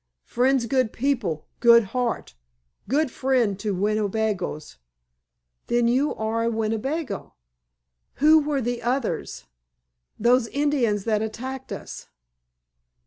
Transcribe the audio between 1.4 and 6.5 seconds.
Good heart. Good friend to Winnebagoes." "Then you are a